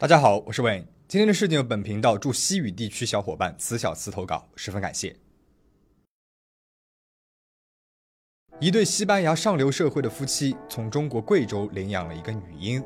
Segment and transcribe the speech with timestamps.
[0.00, 0.86] 大家好，我是 Wayne。
[1.06, 5.14] 今天的事件由本频道驻西语地区小伙伴慈小慈投稿，十分感谢。
[8.58, 12.82] 一对西班牙上流社会的夫妻从中国贵州领养了一个女婴，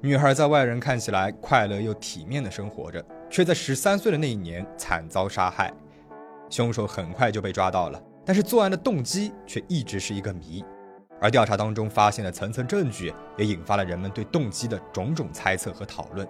[0.00, 5.72] 女孩在外人看起来快乐又体面的生活着，却在十三岁的那一年惨遭杀害。
[6.50, 10.64] 凶手很快就被抓到了，但是作案的动机却一直是一个谜。
[11.20, 16.28] 而调查当中发现的层层证据，也引发了人们对动机的种种猜测和讨论。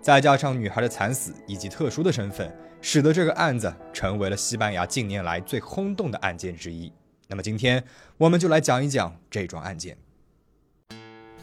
[0.00, 6.92] 再加上女孩的惨死以及特殊的身份，使得这个案子成为了西班牙近年来最轰动的案件之一。
[7.26, 7.82] 那么今天
[8.16, 9.96] 我们就来讲一讲这桩案件。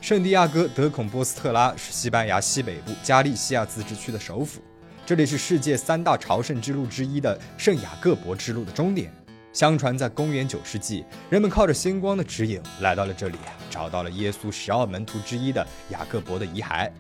[0.02, 4.62] 圣地亚哥德孔波斯特拉是西班牙西北部加利西亚自治区的首府，
[5.06, 9.12] 这里是世界三大朝圣之路之一的圣雅各伯之路的终点。
[9.52, 13.38] 相传在公元九世纪，人们靠着星光的指引来到了这里，
[13.70, 16.92] 找到了耶稣十二门徒之一的雅各伯的遗骸。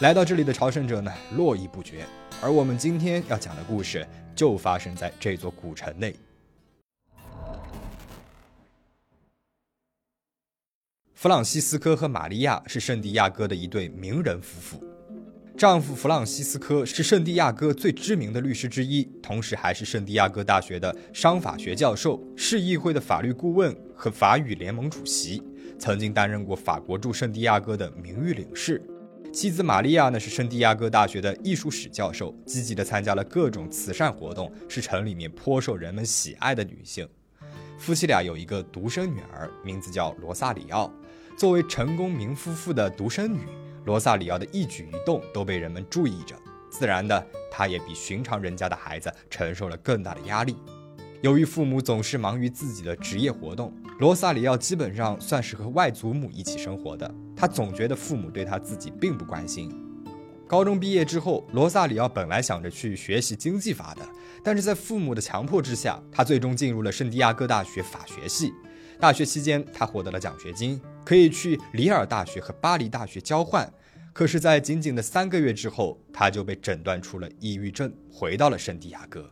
[0.00, 2.06] 来到这里的朝圣者呢，络绎不绝。
[2.40, 6.14] 而我们今天要讲的故事，就发生在这座古城内。
[11.14, 14.80] 弗朗西斯科和玛利亚是圣地亚哥的一对名人夫妇。
[15.56, 25.42] 丈夫弗朗西斯科是圣地亚哥最知名的律师之一，同时还是圣地亚哥大学的商法学教授、市议会的法律顾问和法语联盟主席，
[25.76, 28.80] 曾经担任过法国驻圣地亚哥的名誉领事。
[29.32, 37.08] 妻子玛利亚呢是圣地亚哥大学的艺术史教授，积极地参加了各种慈善活动，是城里面颇受人们喜爱的女性。
[37.78, 40.92] 夫妻俩有一个独生女儿，名字叫罗萨里奥。
[41.36, 43.40] 作为成功名夫妇的独生女，
[43.84, 46.34] 罗萨里奥的一举一动都被人们注意着，
[46.68, 50.56] 自然的，她也比寻常人家的孩子承受了更大的压力。
[51.20, 57.12] 由于父母总是忙于自己的职业活动，罗萨里奥基本上算是和外祖母一起生活的。
[57.34, 59.74] 他总觉得父母对他自己并不关心。
[60.46, 64.08] 高中毕业之后，罗萨里奥本来想着去学习经济法的，
[64.44, 68.54] 但是在父母的强迫之下，他最终进入了圣地亚哥大学法学系。
[69.00, 73.68] 大学期间，他获得了奖学金，可以去里尔大学和巴黎大学交换。
[74.12, 79.28] 可是，在仅仅的三个月之后，他就被诊断出了抑郁症，回到了圣地亚哥。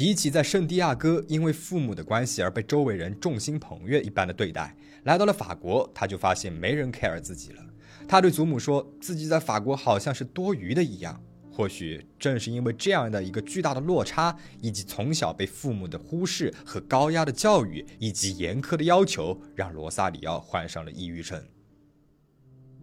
[0.00, 7.62] 比起在圣地亚哥因为父母的关系而被周围人众星捧月一般的对待，来到了法国，他就发现没人 care 自己了。
[8.08, 11.22] 他对祖母说自己在法国好像是多余的一样。
[11.52, 21.38] 或许正是因为这样的一个巨大的落差，以及从小被父母的忽视和高压的教育以及严苛的要求，让罗萨里奥患上了抑郁症。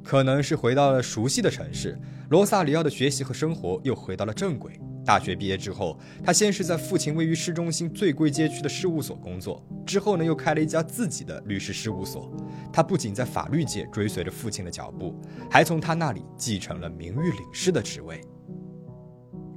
[0.03, 1.99] 可能是回到了熟悉的城市，
[2.29, 4.79] 罗萨里奥的学习和生活又回到了正轨。
[5.05, 12.29] 大学毕业之后，他先是在父亲位于市中心最贵街区的事务所工作，之后呢又开了一家自己的律师事务所。
[12.73, 15.15] 他不仅在法律界追随着父亲的脚步，
[15.49, 18.19] 还从他那里继承了名誉领事的职位。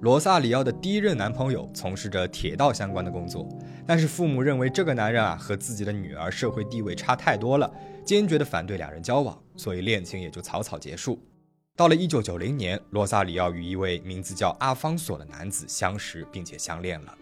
[0.03, 3.47] 罗萨里奥的第一任男朋友从事着铁道相关的工作，
[3.85, 7.71] 但是父母认为这个男人啊和自己的女儿社会地位差太多了，
[8.05, 11.21] 坚决的反对两人交往，所以恋情也就草草结束。
[11.77, 17.15] 到了一九九零年，罗萨里奥与一位名字叫阿方索的男子相识并且相恋了。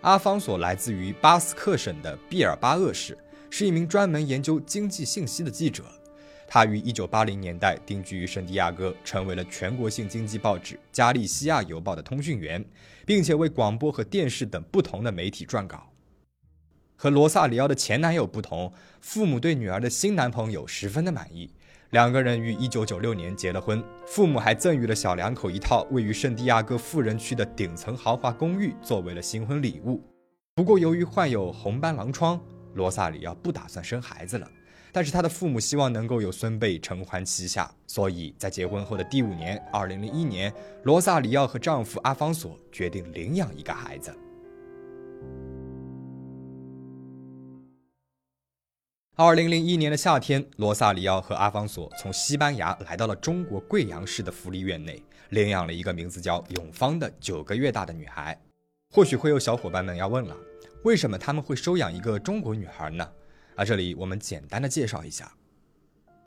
[0.00, 3.18] 阿方索来自于巴斯克省的毕尔巴鄂市，
[3.50, 5.84] 是一名专门研究经济信息的记者。
[6.46, 12.64] 他于一九八零年代定居于圣地亚哥，成为了全国性经济报纸《加利西亚邮报》的通讯员，
[13.06, 15.90] 并且为广播和电视等不同的媒体撰稿。
[16.96, 21.50] 和罗萨里奥的前男友不同，父母对女儿的新男朋友十分的满意。
[21.94, 30.02] 两个人于一九九六年结了婚，父母还赠予了小两口一套位于圣地亚哥富人区的顶层豪华公寓作为了新婚礼物。
[30.56, 32.40] 不过，由于患有红斑狼疮，
[32.74, 34.50] 罗萨里奥不打算生孩子了。
[34.90, 44.12] 但是他的父母希望能够有孙辈承欢膝下，所以在结婚后的第五年，二零零一年，罗萨里奥和丈夫阿方索决定领养一个孩子。
[49.16, 58.36] 二零零一年的夏天，罗萨里奥和阿方索从西班牙来到了中国贵阳市的福利院内，领养了一个名字叫永芳的九个月大的女孩。
[58.92, 60.36] 或许会有小伙伴们要问了，
[60.82, 63.08] 为什么他们会收养一个中国女孩呢？
[63.54, 65.32] 而这里我们简单的介绍一下：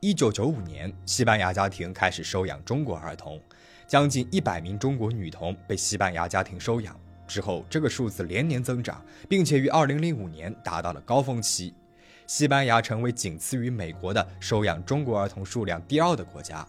[0.00, 3.38] 一九九五年，西班牙家庭开始收养中国儿童，
[3.86, 6.98] 将近一百名中国女童被西班牙家庭收养。
[7.26, 11.74] 之后，这个数字连年增长，并且于二零零五年达到了高峰期。
[12.28, 16.64] 西班牙成为仅次于美国的收养中国儿童数量第二的国家。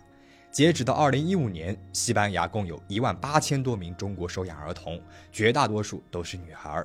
[0.50, 5.00] 截止到二零一五年，西班牙共有一万八千多名中国收养儿童，
[5.34, 6.82] 绝大多数都是女孩。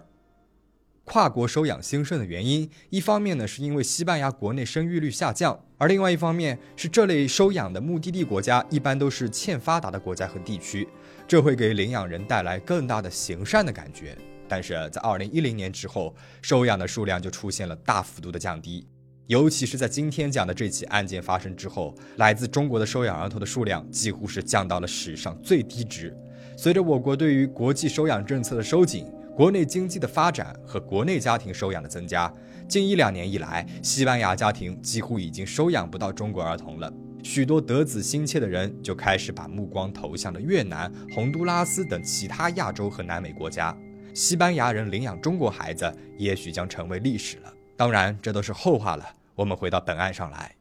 [1.04, 10.88] 跨国收养兴盛的原因，一方面呢是因为西班牙国内生育率下降，而另外一方面是这类收养的目的地国家一般都是欠发达的国家和地区，
[11.28, 14.18] 这会给领养人带来更大的行善的感觉。
[14.48, 18.86] 但是在二零一零年之后，收养的数量就出现了大幅度的降低，
[19.26, 26.16] 尤其是在今天讲的这起案件发生之后，来自中国的收养儿童的数量几乎是降到了史上最低值。
[26.56, 29.06] 随着我国对于国际收养政策的收紧。
[29.36, 32.32] 国内经济的发展和国内家庭收养的增加，
[32.68, 36.88] 近一两年以来，西班牙家庭几乎已经收养不到中国儿童了。
[37.24, 43.76] 许多得子心切的人就开始把目光投向了越南、洪都拉斯等其他亚洲和南美国家。
[44.14, 47.52] 西班牙人领养中国孩子，也许将成为历史了。
[47.76, 49.04] 当然，这都是后话了。
[49.34, 50.54] 我们回到本案上来。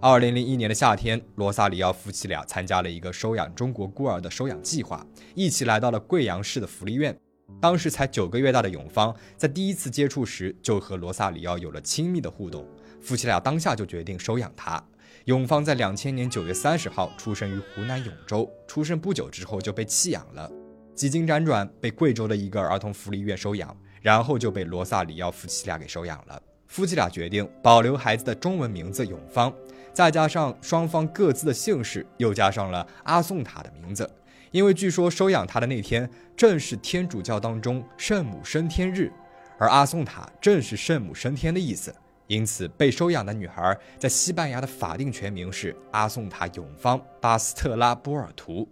[0.00, 7.14] 二零零一年的夏天，罗萨里奥夫妻俩参加了一个收养中国孤儿的收养计划，一起来到了贵阳市的福利院。
[7.60, 12.66] 当时才九个月大的永芳，在第一次接触时就和罗萨里奥有了亲密的互动，
[13.02, 14.82] 夫妻俩当下就决定收养他。
[15.26, 20.50] 永芳在两千年九月三十号出生于湖南永州，出生不久之后就被弃养了，
[20.96, 26.42] 几经辗转被贵州的一个儿童福利院收养，然后就被罗萨里奥夫妻俩给收养了。
[26.66, 29.52] 夫妻俩决定保留孩子的中文名字永芳，
[29.92, 34.10] 再加上双方各自的姓氏，又加上了阿宋塔的名字。
[34.52, 39.12] 因为据说收养他的那天正是天主教当中圣母升天日，
[39.58, 41.94] 而阿宋塔正是圣母升天的意思，
[42.26, 48.66] 因此被收养的女孩在西班牙的法定全名是阿宋塔永芳巴斯特拉波尔图，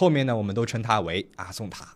[0.00, 1.94] 后面呢我们都称他为阿宋塔。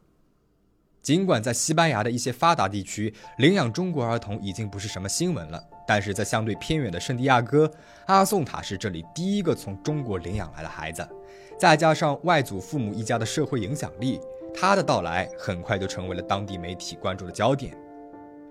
[1.01, 7.71] 尽管在西班牙的一些发达地区领养中国儿童已经不是什么新闻了，但是在相对偏远的圣地亚哥，
[8.05, 11.09] 阿宋塔是这里第一个从中国领养来的孩子。
[11.59, 14.21] 再加上外祖父母一家的社会影响力，
[14.55, 17.75] 他的到来很快就成为了当地媒体关注的焦点。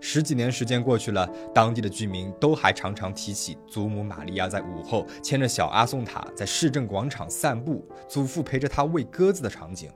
[0.05, 9.89] 十几年时间过去了，当地的居民都还常常提起祖母玛利亚在午后牵着小阿宋塔在市政广场散步，祖父陪着他喂鸽子的场景。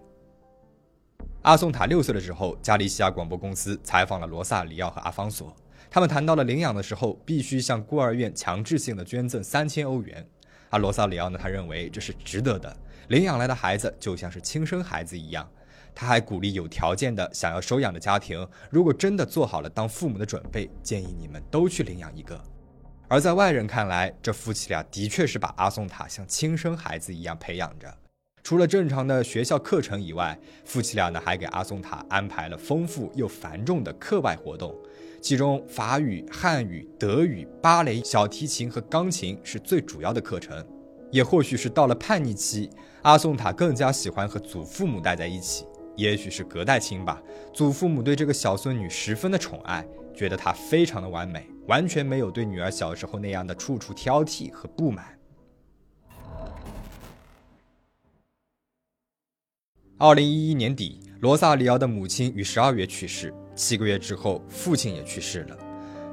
[1.41, 5.53] 阿宋塔六岁的时候，加利西亚广播公司采访了罗萨里奥和阿方索，
[5.89, 10.25] 他们谈到了领养的时候必须向孤儿院强制性的捐赠三千欧元。
[10.69, 12.73] 而罗萨里奥呢，他认为这是值得的。
[13.09, 15.45] 领养来的孩子就像是亲生孩子一样，
[15.99, 22.39] 他还鼓励有条件的想要收养的家庭，如果真的做好了当父母的准备，建议你们都去领养一个。
[23.07, 27.91] 而在外人看来，这夫妻俩的确是把阿宋塔像亲生孩子一样培养着。
[28.43, 34.75] 除了正常的学校课程以外，夫妻俩呢还给阿宋塔安排了丰富又繁重的课外活动，
[35.19, 40.63] 其中法语、汉语、德语、芭蕾、小提琴和钢琴是最主要的课程。
[41.11, 42.69] 也或许是到了叛逆期，
[43.01, 45.65] 阿宋塔更加喜欢和祖父母待在一起。
[45.97, 47.21] 也许是隔代亲吧，
[47.53, 49.85] 祖父母对这个小孙女十分的宠爱，
[50.15, 55.17] 觉得她非常的完美，完全没有对女儿小时候那样的处处挑剔和不满。
[59.97, 65.57] 二零一一年底，罗萨里奥的母亲于十二月去世，七个月之后，父亲也去世了。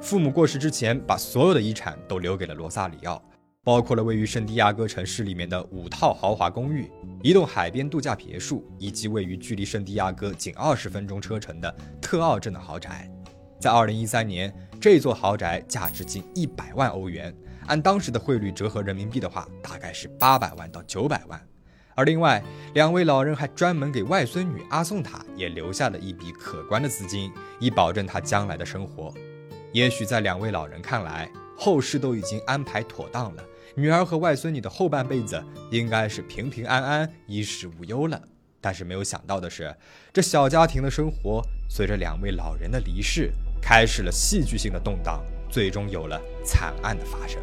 [0.01, 3.23] 父母过世之前，把所有的遗产都留给了罗萨里奥。
[3.65, 6.87] 包括了位于圣地亚哥城市里面的五套豪华公寓、
[7.23, 13.09] 一栋海边度假别墅，以及位于距离圣地亚哥仅二十分钟车程的特奥镇的豪宅。
[13.59, 17.35] 在二零一三年，这座豪宅价值近一百万欧元，
[17.65, 21.41] 按当时的汇率折合人民币的话，大概是八百万到九百万。
[21.95, 22.43] 而另外
[22.75, 29.11] 两位老人还专门给外孙女阿宋塔也留下了一笔可观的资金，以保证她将来的生活。
[29.73, 33.43] 也许在两位老人看来，后事都已经安排妥当了。
[33.77, 38.21] 女儿和外孙女的后半辈子应该是平平安安、衣食无忧了。
[38.61, 39.75] 但是没有想到的是，
[40.13, 47.39] 这小家庭的生活随着两位老人的离世，开始了戏剧性的动荡，最终有了惨案的发生。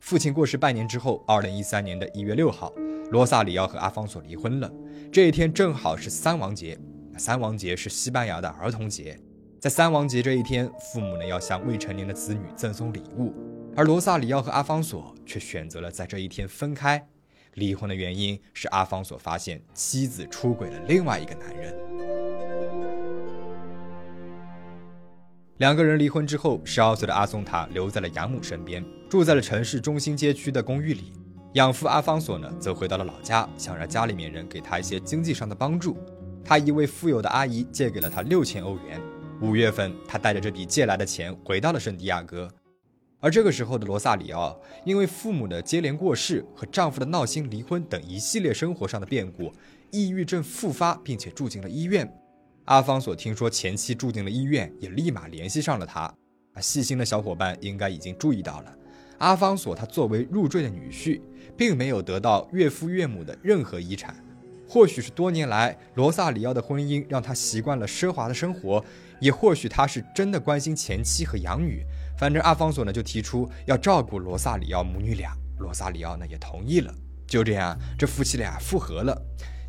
[0.00, 2.72] 父亲过世半年之后，二零一三年的一月六号，
[3.10, 4.72] 罗萨里奥和阿方索离婚了。
[5.12, 6.76] 这一天正好是三王节，
[7.18, 9.20] 三王节是西班牙的儿童节。
[9.60, 13.47] 在三王节这一天，父母呢要向未成年的子女赠送礼物。
[13.78, 17.06] 而罗萨里奥和阿方索却选择了在这一天分开。
[17.54, 21.72] 离婚的原因是阿方索发现妻子出轨了另外一个男人。
[25.58, 31.12] 两个人离婚之后，十二岁的阿松塔留在了养母身边，住在了城市中心街区的公寓里。
[31.52, 35.96] 养父阿方索呢，则回到了老家，想让家里面人给他一些经济上的帮助。
[36.44, 39.00] 他一位富有的阿姨借给了他六千欧元。
[39.40, 42.50] 五月份，他带着这笔借来的钱回到了圣地亚哥。
[43.20, 49.52] 而这个时候的罗萨里奥，因为父母的接连过世和丈夫的闹心离婚等一系列生活上的变故，
[49.90, 52.08] 抑郁症复发，并且住进了医院。
[52.66, 56.12] 阿方索听说前妻住进了医院，也立马联系上了他。
[56.60, 58.78] 细心的小伙伴应该已经注意到了，
[59.18, 61.20] 阿方索他作为入赘的女婿，
[61.56, 64.14] 并没有得到岳父岳母的任何遗产。
[64.68, 68.84] 或许是多年来罗萨里奥的婚姻让他习惯了奢华的生活，
[69.18, 71.82] 也或许他是真的关心前妻和养女。
[72.18, 76.92] 反正阿方索呢就提出要照顾罗萨里奥母女俩，罗萨里奥呢也同意了。
[77.26, 79.16] 就这样，这夫妻俩复合了。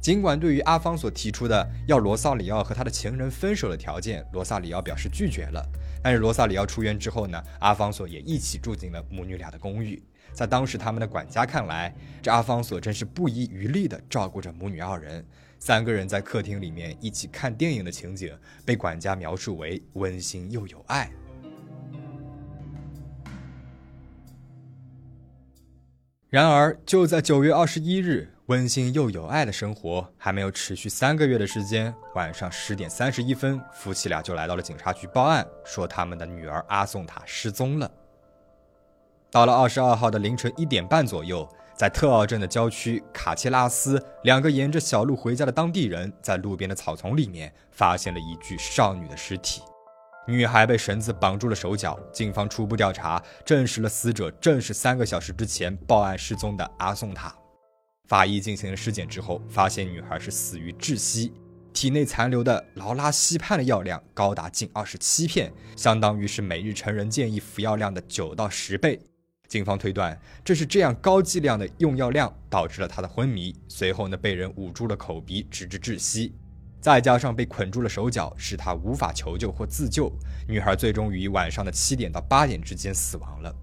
[0.01, 5.63] 尽管对于阿方索提出的要罗萨里奥和他的情人分手的条件，罗萨里奥表示拒绝了。
[6.01, 10.01] 但是罗萨里奥出院之后呢，阿方索也一起住进了母女俩的公寓。
[10.31, 15.23] 在当时他们的管家看来，这阿方索真是不遗余力地照顾着母女二人。
[15.59, 18.33] 三个人在客厅里面一起看电影的情景，
[18.65, 21.11] 被管家描述为温馨又有爱。
[26.29, 37.89] 然而，就在九月二十一日，温馨又有爱的生活还没有持续三个月的时间，晚上十点三十一分，夫妻俩就来到了警察局报案，说他们的女儿阿宋塔失踪了。
[39.31, 49.63] 到了二十二号的凌晨一点半左右，在特奥镇的郊区卡切拉斯，两个沿着小路回家的当地人在路边的草丛里面发现了一具少女的尸体，
[50.29, 51.99] 女孩被绳子绑住了手脚。
[52.13, 57.35] 警方初步调查证实了死者正是三个小时之前报案失踪的阿宋塔。
[58.07, 61.31] 法医进行了尸检之后，发现女孩是死于窒息，
[61.73, 68.99] 体内残留的劳拉西泮的药量高达近二十七片，相当于是每日成人建议服药量的九到十倍。
[69.47, 76.35] 警方推断，这是这样高剂量的用药量导致了她的昏迷，随后呢被人捂住了口鼻，直至窒息，
[76.81, 80.11] 再加上被捆住了手脚，使他无法求救或自救。
[80.47, 83.53] 女孩最终于晚上的七点到八点之间死亡了。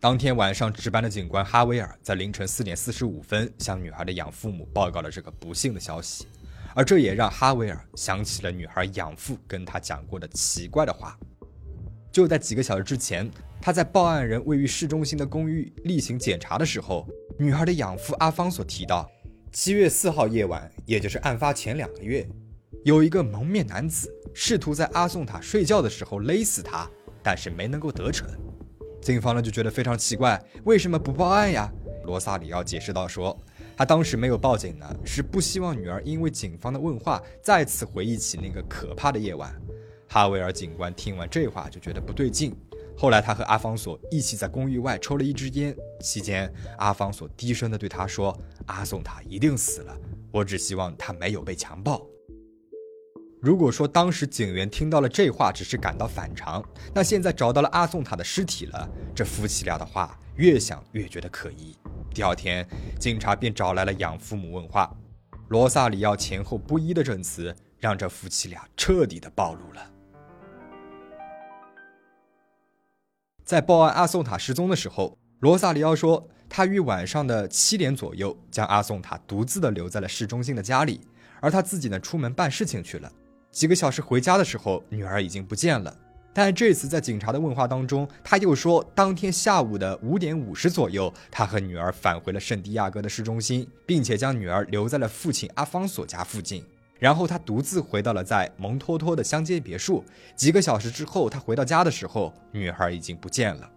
[0.00, 6.26] 当天晚上值班的警官哈维尔在凌晨四点四十五分向女孩的养父母报告了这个不幸的消息，
[6.74, 11.18] 而这也让哈维尔想起了女孩养父跟他讲过的奇怪的话。
[12.12, 13.30] 就在几个小时之前。
[13.62, 19.10] 他在报案人位于市中心的公寓例行检查的时候，女孩的养父阿方索提到，
[19.54, 22.28] 七月四号夜晚，也就是案发前两个月，
[22.84, 26.90] 有一个蒙面男子试图在阿宋塔睡觉的时候勒死他，
[27.22, 28.28] 但是没能够得逞。
[29.00, 31.72] 警方呢就觉得非常奇怪，为什么不报案呀？
[32.04, 33.40] 罗萨里奥解释道说，
[33.76, 39.54] 他当时没有报警呢，是不希望女儿因为警方的问话再次回忆起那个可怕的夜晚。
[40.08, 42.52] 哈维尔警官听完这话就觉得不对劲。
[42.96, 45.76] 后来，他和阿方索一起在公寓外抽了一支烟。
[46.00, 48.36] 期间，阿方索低声地对他说
[48.66, 49.96] ：“阿宋塔一定死了，
[50.30, 52.00] 我只希望他没有被强暴。”
[53.42, 61.76] 如果说当时警员听到了这话只是感到反常，那现在找到了阿宋塔的尸体了，这夫妻俩的话越想越觉得可疑。
[62.14, 62.66] 第二天，
[62.98, 64.90] 警察便找来了养父母问话。
[65.48, 69.90] 罗萨里奥前后不一的证词，让这夫妻俩彻底的暴露了。
[73.44, 81.02] 在报案阿宋塔失踪的时候，罗萨里奥说，他于晚上的七点左右将阿宋塔独自的留在了市中心的家里，
[81.42, 83.12] 而他自己呢出门办事情去了。
[83.50, 85.94] 几个小时回家的时候，女儿已经不见了。
[86.32, 96.64] 但这次在警察的问话当中，他又说，当天下午的五点五十左右，他和女儿返回了圣地亚哥的市中心，并且将女儿留在了父亲阿方索家附近。
[97.04, 100.02] 然后他独自回到了在蒙托托的乡间别墅。
[100.34, 103.70] 几个小时之后，他回到家的时候，女孩已经不见了。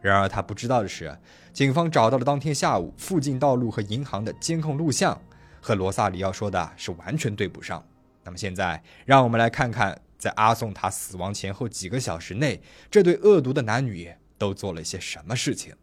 [0.00, 1.14] 然而他不知道的是，
[1.52, 5.20] 警方找到了当天下午附近道路和银行的监控录像，
[5.60, 7.86] 和罗萨里奥说的是完全对不上。
[8.24, 15.74] 那么现在，让我们来看看，在阿宋塔死亡前后几个小时内，这对恶毒的男女都做了些什么事情。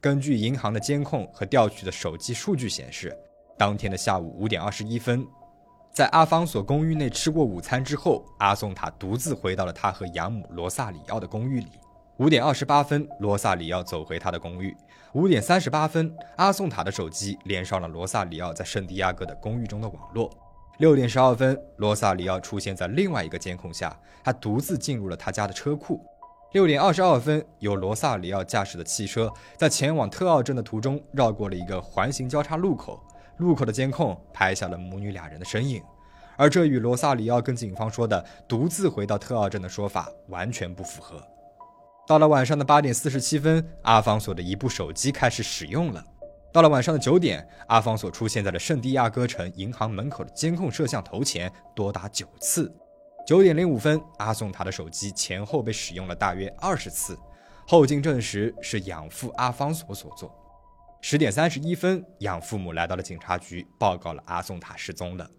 [0.00, 3.12] 根据银行的监控和调取的手机数据显示，
[3.58, 5.26] 当天的下午五点二十一分。
[5.98, 11.66] 在阿方索公寓内吃过午餐之后，阿宋塔独自回到了他和养母罗萨里奥的公寓里。
[12.18, 14.76] 五点二十八分，罗萨里奥走回他的公寓。
[15.14, 20.30] 五点三十八分，阿宋塔的手机连上了罗萨里奥在圣地亚哥的公寓中的网络。
[20.78, 26.00] 六点十二分，罗萨里奥出现在另外一个监控下，他独自进入了他家的车库。
[26.52, 33.02] 六点二十二分，由罗萨里奥驾驶的汽车在前往特奥镇的途中绕过了一个环形交叉路口。
[33.38, 35.82] 路口的监控拍下了母女俩人的身影，
[36.36, 41.22] 而这与罗萨里奥跟警方说的独自回到特奥镇的说法完全不符合。
[42.06, 46.04] 到了晚上的八点四十七分，阿方索的一部手机开始使用了。
[46.50, 52.74] 到了晚上的九点，阿方索出现在了圣地亚哥城银行门口的监控摄像头前多达九次。
[53.26, 57.18] 九点零五分，阿宋塔的手机前后被使用了大约二十次，
[57.66, 60.34] 后经证实是养父阿方索所做。
[61.00, 65.30] 十点三十一分，养父母来到了警察局，报告了阿宋塔失踪了。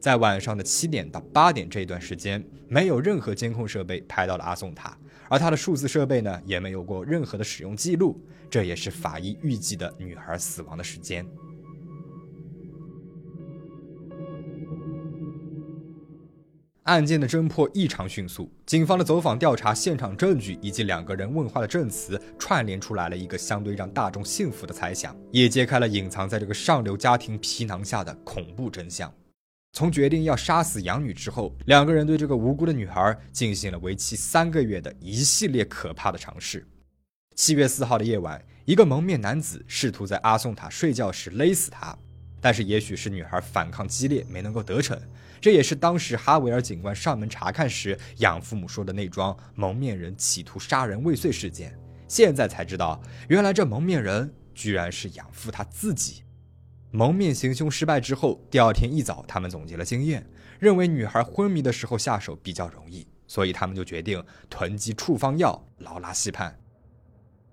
[0.00, 8.20] 在晚上的七点到八点这一段时间，没有任何监控设备拍到了阿宋塔，而他的数字设备呢，也没有过任何的使用记录。
[8.50, 11.24] 这也是法医预计的女孩死亡的时间。
[16.88, 29.12] 案件的侦破异常迅速，警方的走访调查、现场证据以及两个人问话的证词，串联出来了一个相对让大众信服的猜想，也揭开了隐藏在这个上流家庭皮囊下的恐怖真相。
[29.74, 36.66] 从决定要杀死养女之后，两个人对这个无辜的女孩进行了为期三个月的一系列可怕的尝试。
[37.36, 41.94] 七月四号的夜晚，一个蒙面男子试图在阿宋塔睡觉时勒死她，
[42.40, 44.98] 但是也许是女孩反抗激烈，没能够得逞。
[45.40, 51.78] 这也是当时哈维尔警官上门查看时，养父母说的那桩蒙面人企图杀人未遂事件。
[52.06, 56.22] 现在才知道，原来这蒙面人居然是养父他自己。
[56.90, 60.26] 蒙面行凶失败之后，第二天一早，他们总结了经验，
[60.58, 66.50] 认为女孩昏迷的时候下手比较容易，所以他们就决定囤积处方药劳拉西泮。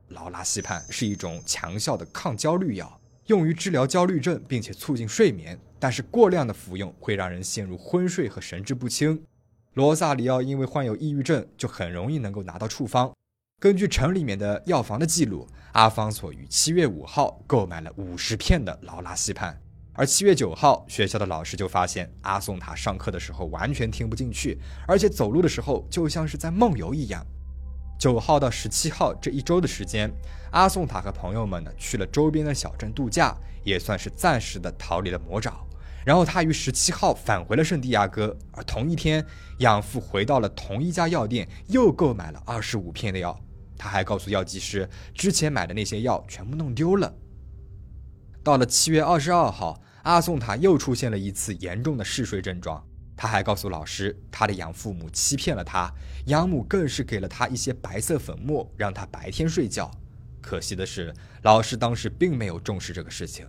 [0.07, 5.59] 劳拉西泮是一种强效的抗焦虑药，用于治疗焦虑症，并且促进睡眠。
[5.85, 9.21] 但是过量的服用会让人陷入昏睡和神志不清。
[9.75, 13.13] 罗萨里奥因为患有抑郁症，就很容易能够拿到处方。
[13.61, 19.55] 根据城里面的药房的记录，阿方索于七月五号购买了五十片的劳拉西泮，
[19.93, 27.23] 而七月九号，学校的老师就发现阿宋塔上课的时候完全听不进去，而且走路的时候就像是在梦游一样。
[27.99, 30.11] 九号到十七号这一周的时间，
[30.49, 35.61] 阿宋塔和朋友们呢去了周边的小镇度假，也算是暂时的逃离了魔爪。
[36.05, 39.25] 然后他于十七号返回了圣地亚哥，而同一天，
[39.57, 43.37] 养父回到了同一家药店，又购买了二十五片的药。
[43.77, 47.13] 他还告诉药剂师，之前买的那些药全部弄丢了。
[48.43, 52.81] 到了七月二十二号，阿宋塔又出现了一次严重的嗜睡症状。
[53.17, 55.91] 他还告诉老师，他的养父母欺骗了他，
[56.27, 59.89] 养母更是给了他一些白色粉末，让他白天睡觉。
[60.41, 63.47] 可惜的是，老师当时并没有重视这个事情。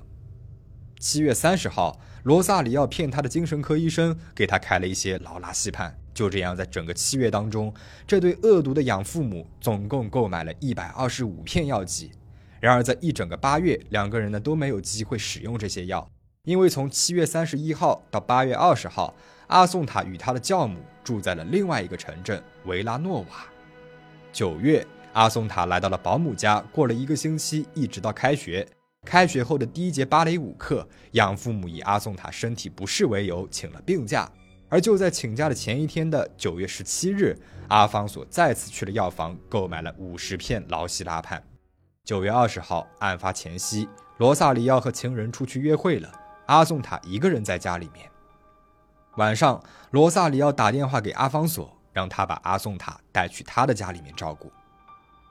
[1.09, 5.89] 七月三十号，罗萨里奥骗他的精神科医生，给他开了一些劳拉西泮。
[6.13, 7.73] 就这样，在整个七月当中，
[8.09, 12.11] 这对恶毒的养父母总共购买了一百二十五片药剂。
[12.59, 16.11] 然而，在一整个八月，两个人呢都没有机会使用这些药，
[16.43, 19.15] 因为从七月三十一号到八月二十号，
[19.47, 23.47] 阿宋塔与他的教母住在了另外一个城镇维拉诺瓦。
[24.33, 28.67] 九月，阿宋塔来到了保姆家，过了一个星期，一直到开学。
[29.07, 34.29] 开学后的第一节芭蕾舞课，养父母以阿宋塔身体不适为由请了病假。
[34.69, 37.39] 而就在请假的前一天的九月十七日，
[37.69, 41.41] 阿方索再次去了药房购买了五十片劳西拉泮。
[42.05, 43.89] 九月二十号，案发前夕，
[44.19, 46.13] 罗萨里奥和情人出去约会了，
[46.47, 48.11] 阿宋塔一个人在家里面。
[49.19, 54.51] 晚上，罗萨里奥打电话给阿方索，让他把阿宋塔带去他的家里面照顾。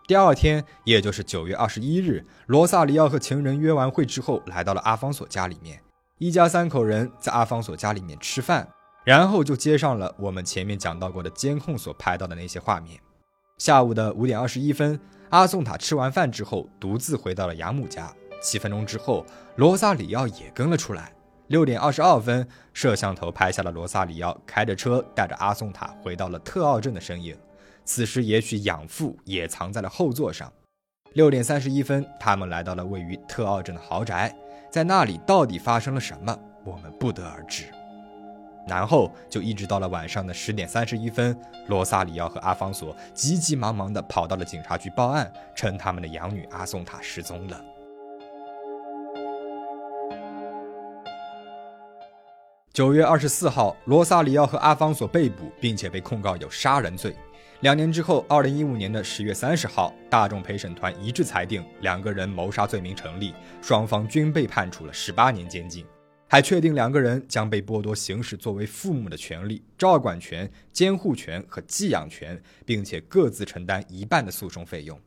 [0.07, 5.81] 第二天，也就是九月二十一日，罗萨里奥和情人约完会之后，来到了阿方索家里面。
[6.19, 8.69] 一家三口人在阿方索家里面吃饭，
[9.03, 12.99] 然后就接上了我们前面讲到过的监控所拍到的那些画面。
[13.57, 14.99] 下午的五点二十一分，
[15.31, 18.13] 阿宋塔吃完饭之后，独自回到了养母家。
[18.39, 21.11] 七分钟之后，罗萨里奥也跟了出来。
[21.47, 27.35] 六点二十二分，摄像头拍下了罗萨里奥开着车带着阿宋塔回到了特奥镇的身影。
[27.85, 30.51] 此时，也许养父也藏在了后座上。
[31.13, 34.35] 六点三十一分，他们来到了位于特奥镇的豪宅，
[34.69, 37.65] 在那里到底发生了什么，我们不得而知。
[38.67, 47.63] 然后就一直到了晚上的十点三十一分，罗萨里奥和阿方索急急忙忙地跑到了警察局报案，称他们的养女阿松塔失踪了。
[52.73, 57.15] 九月二十四号，罗萨里奥和阿方索被捕，并且被控告有杀人罪。
[57.65, 65.84] 两年之后，二零一五年的十月三十号，大众陪审团一致裁定两个人谋杀罪名成立，双方均被判处了十八年监禁，
[66.30, 75.01] 还确定两个人将被剥夺行使作为父母的权利、照管权、监护权和寄养权，并且各自承担一半的诉讼费用。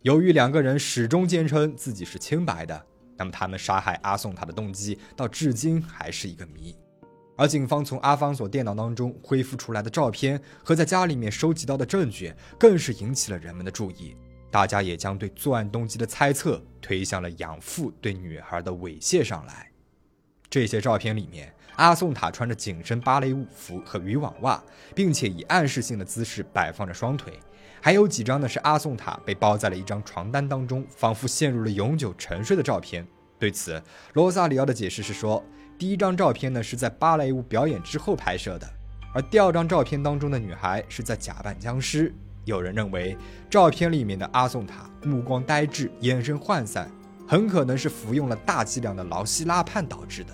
[0.00, 2.86] 由于两个人始终坚称自己是清白的，
[3.18, 6.74] 那么他们杀害阿宋塔的动机到至今还是一个谜。
[7.42, 14.14] 而警方从阿方索电脑当中恢复出来的照片和在家里面收集到的证据，更是引起了人们的注意。
[14.48, 19.68] 大家也将对作案动机的猜测推向了养父对女孩的猥亵上来。
[20.48, 24.62] 这些照片里面，阿宋塔穿着紧身芭蕾舞服和渔网袜，
[24.94, 27.40] 并且以暗示性的姿势摆放着双腿。
[27.80, 33.04] 还有几张呢，是阿宋塔被包在了一张床单当中，仿佛陷入了永久沉睡的照片。
[33.36, 35.44] 对此，罗萨里奥的解释是说。
[35.78, 38.68] 第一张照片呢是在芭蕾舞表演之后拍摄的，
[39.12, 42.14] 而第二张照片当中的女孩是在假扮僵尸。
[42.44, 43.16] 有人认为，
[43.48, 46.90] 照片里面的阿宋塔目光呆滞、眼神涣散，
[47.26, 50.32] 很可能是服用了大剂量的劳西拉泮导致的。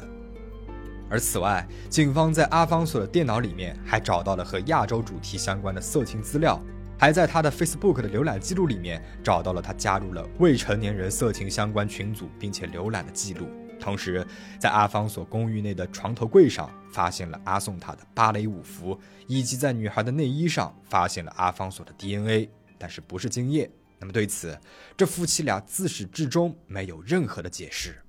[1.11, 6.59] 而此外，警方在阿方索的电脑里面还找到了和亚洲主题相关的色情资料，
[6.99, 13.47] 还在他的 Facebook 的浏览记录里面找到了他加入了未成年人色情相关群组并且浏览的记录。
[13.79, 14.27] 同时，
[14.59, 23.71] 在阿方索公寓内的床头柜上发现了阿宋塔的芭蕾舞服，以及在女孩的内衣上发现了阿方索的 DNA，但是不是精液。
[23.99, 24.59] 那么对此，
[24.97, 28.01] 这夫妻俩自始至终没有任何的解释。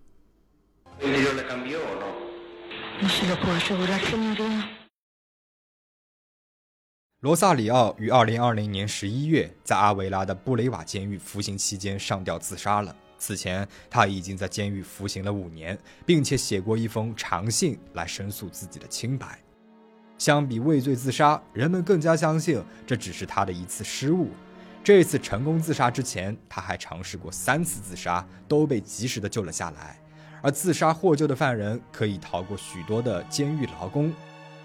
[7.22, 12.96] 罗萨里奥于二零二零年十一月在阿维拉的布雷瓦监狱服刑期间上吊自杀了。
[13.20, 19.38] 此前，他已经在监狱服刑了五年，并且写过一封长信来申诉自己的清白。
[20.18, 24.30] 相比畏罪自杀，人们更加相信这只是他的一次失误。
[24.84, 30.00] 这次成功自杀之前，他还尝试过三次自杀，都被及时的救了下来。
[30.42, 34.12] 而自杀获救的犯人可以逃过许多的监狱劳工。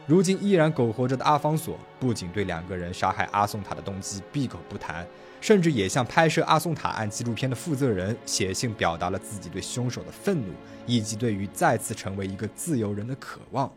[0.06, 5.06] 如今依然苟活着的阿方索，不仅对两个人杀害阿宋塔的动机闭口不谈，
[5.44, 10.54] 甚至也向拍摄阿宋塔案纪录片的负责人写信，表达了自己对凶手的愤怒，
[10.86, 13.70] 以及对于再次成为一个自由人的渴望。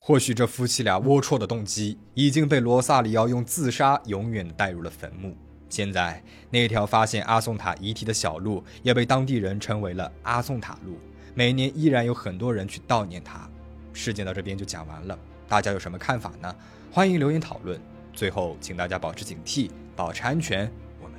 [0.00, 5.36] 或许这夫妻俩龌龊的动机已经被罗萨里奥用自杀永远带入了坟墓。
[5.68, 10.98] 现在，那条发现阿宋塔遗体的小路也被当地人称为了阿宋塔路，
[11.32, 13.48] 每年依然有很多人去悼念他。
[13.92, 15.16] 事件到这边就讲完了。
[15.46, 16.52] 大家有什么看法呢？
[16.90, 17.80] 欢迎留言讨论。
[18.12, 20.68] 最后，请大家保持警惕，保持安全。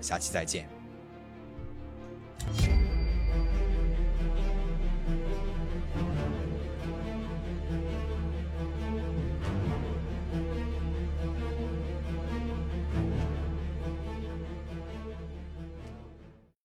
[0.02, 0.68] 下期再见。